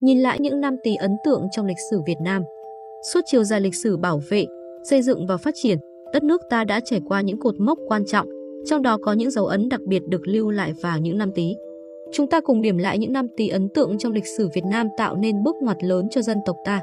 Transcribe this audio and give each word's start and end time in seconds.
Nhìn 0.00 0.18
lại 0.18 0.38
những 0.40 0.60
năm 0.60 0.76
Tý 0.82 0.94
ấn 0.94 1.16
tượng 1.24 1.48
trong 1.52 1.66
lịch 1.66 1.76
sử 1.90 2.00
Việt 2.06 2.16
Nam, 2.20 2.42
suốt 3.12 3.20
chiều 3.26 3.44
dài 3.44 3.60
lịch 3.60 3.74
sử 3.74 3.96
bảo 3.96 4.20
vệ, 4.30 4.46
xây 4.82 5.02
dựng 5.02 5.26
và 5.26 5.36
phát 5.36 5.54
triển, 5.54 5.78
đất 6.12 6.22
nước 6.22 6.42
ta 6.50 6.64
đã 6.64 6.80
trải 6.84 7.00
qua 7.08 7.20
những 7.20 7.40
cột 7.40 7.54
mốc 7.60 7.78
quan 7.88 8.04
trọng, 8.06 8.26
trong 8.66 8.82
đó 8.82 8.98
có 9.02 9.12
những 9.12 9.30
dấu 9.30 9.46
ấn 9.46 9.68
đặc 9.68 9.80
biệt 9.86 10.02
được 10.08 10.20
lưu 10.24 10.50
lại 10.50 10.72
vào 10.82 10.98
những 10.98 11.18
năm 11.18 11.32
Tý. 11.34 11.54
Chúng 12.12 12.26
ta 12.26 12.40
cùng 12.40 12.62
điểm 12.62 12.78
lại 12.78 12.98
những 12.98 13.12
năm 13.12 13.26
Tý 13.36 13.48
ấn 13.48 13.68
tượng 13.68 13.98
trong 13.98 14.12
lịch 14.12 14.26
sử 14.36 14.48
Việt 14.54 14.64
Nam 14.64 14.88
tạo 14.96 15.16
nên 15.16 15.42
bước 15.42 15.56
ngoặt 15.62 15.76
lớn 15.84 16.08
cho 16.10 16.22
dân 16.22 16.38
tộc 16.46 16.56
ta. 16.64 16.80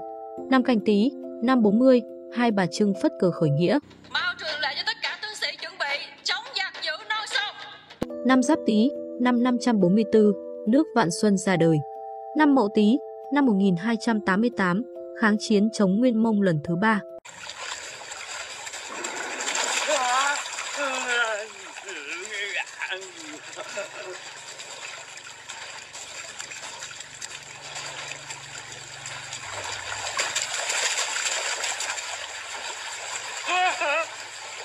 Năm 0.49 0.63
Canh 0.63 0.79
Tý, 0.79 1.11
năm 1.43 1.61
40, 1.61 2.01
Hai 2.33 2.51
Bà 2.51 2.65
Trưng 2.65 2.93
phất 3.01 3.11
cờ 3.19 3.31
khởi 3.31 3.49
nghĩa. 3.49 3.79
Mau 4.13 4.33
truyền 4.39 4.61
lệnh 4.61 4.77
cho 4.77 4.83
tất 4.85 4.97
cả 5.03 5.09
tướng 5.21 5.35
sĩ 5.35 5.47
chuẩn 5.61 5.73
bị 5.79 6.05
chống 6.23 6.43
giặc 6.57 6.83
giữ 6.83 7.05
non 7.09 7.25
sông. 7.27 8.17
Năm 8.27 8.43
Giáp 8.43 8.59
Tý, 8.65 8.89
năm 9.19 9.43
544, 9.43 10.31
nước 10.67 10.87
Vạn 10.95 11.11
Xuân 11.11 11.37
ra 11.37 11.55
đời. 11.55 11.77
Năm 12.37 12.55
Mậu 12.55 12.69
Tý, 12.75 12.97
năm 13.33 13.45
1288, 13.45 14.83
kháng 15.21 15.35
chiến 15.39 15.69
chống 15.73 15.99
Nguyên 15.99 16.23
Mông 16.23 16.41
lần 16.41 16.59
thứ 16.63 16.75
ba. 16.75 17.01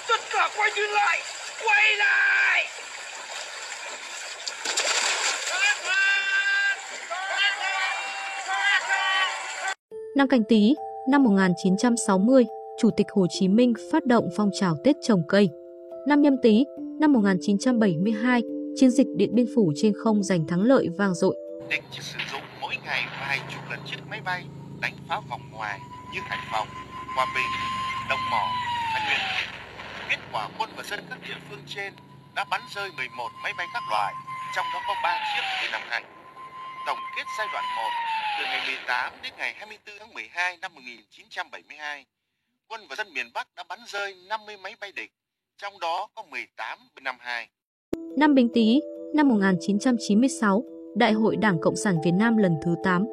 Tất 0.09 0.21
cả 0.33 0.49
quay 0.57 0.71
lại 0.77 1.21
Quay 1.65 1.97
lại 1.97 2.67
Năm 10.21 10.29
Canh 10.29 10.45
Tý, 10.45 10.75
năm 11.09 11.23
1960, 11.23 12.47
Chủ 12.81 12.91
tịch 12.97 13.07
Hồ 13.15 13.27
Chí 13.31 13.49
Minh 13.49 13.73
phát 13.93 14.07
động 14.07 14.29
phong 14.37 14.51
trào 14.61 14.75
Tết 14.85 14.97
trồng 15.03 15.23
cây. 15.29 15.51
Năm 16.07 16.23
Nhâm 16.23 16.37
Tý, 16.43 16.65
năm 17.01 17.13
1972, 17.13 18.43
chiến 18.77 18.91
dịch 18.91 19.07
Điện 19.17 19.35
Biên 19.35 19.47
Phủ 19.55 19.73
trên 19.77 19.93
không 19.97 20.23
giành 20.23 20.47
thắng 20.47 20.63
lợi 20.63 20.89
vang 20.99 21.15
dội. 21.15 21.37
Địch 21.69 21.85
chỉ 21.91 21.99
sử 22.03 22.19
dụng 22.33 22.43
mỗi 22.61 22.75
ngày 22.87 23.03
vài 23.21 23.39
chục 23.55 23.63
lần 23.71 23.81
chiếc 23.87 23.97
máy 24.11 24.21
bay 24.25 24.45
đánh 24.81 24.95
phá 25.09 25.21
vòng 25.31 25.43
ngoài 25.53 25.81
như 26.15 26.21
Hải 26.23 26.39
Phòng, 26.53 26.69
Hòa 27.17 27.27
Bình, 27.35 27.51
Đồng 28.11 28.25
Mỏ, 28.31 28.45
Thái 28.93 29.03
Nguyên. 29.07 29.21
Kết 30.11 30.19
quả 30.33 30.49
quân 30.59 30.71
và 30.77 30.83
dân 30.91 31.01
các 31.11 31.19
địa 31.29 31.39
phương 31.51 31.61
trên 31.67 31.93
đã 32.37 32.45
bắn 32.51 32.61
rơi 32.75 32.91
11 32.97 33.29
máy 33.43 33.53
bay 33.59 33.67
các 33.75 33.83
loại, 33.91 34.15
trong 34.57 34.67
đó 34.75 34.81
có 34.89 34.95
3 35.03 35.19
chiếc 35.35 35.43
bị 35.63 35.69
nằm 35.73 35.83
hành. 35.91 36.20
Tổng 36.91 36.99
kết 37.17 37.23
giai 37.39 37.47
đoạn 37.53 37.65
1 37.77 37.83
từ 38.39 38.45
ngày 38.45 38.61
18 38.67 39.13
đến 39.23 39.33
ngày 39.39 39.55
24 39.57 39.95
tháng 39.99 40.15
12 40.15 40.57
năm 40.63 40.75
1972, 40.75 42.07
quân 42.69 42.81
và 42.89 42.97
dân 42.97 43.15
miền 43.15 43.27
Bắc 43.35 43.49
đã 43.57 43.65
bắn 43.69 43.79
rơi 43.87 44.15
50 44.29 44.57
máy 44.57 44.75
bay 44.81 44.93
địch, 44.97 45.11
trong 45.59 45.81
đó 45.81 46.09
có 46.15 46.23
18 46.31 46.79
B-52. 46.97 47.47
Năm 48.19 48.35
Bính 48.35 48.49
Tý, 48.55 48.81
năm 49.15 49.29
1996, 49.29 50.65
Đại 50.97 51.13
hội 51.13 51.37
Đảng 51.37 51.61
Cộng 51.63 51.77
sản 51.77 51.95
Việt 52.05 52.15
Nam 52.19 52.37
lần 52.37 52.53
thứ 52.65 52.75
8 52.85 53.05